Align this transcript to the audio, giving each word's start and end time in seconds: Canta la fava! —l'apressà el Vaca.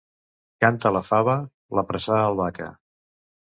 Canta 0.65 0.93
la 0.95 1.03
fava! 1.11 1.37
—l'apressà 1.77 2.21
el 2.33 2.43
Vaca. 2.43 2.75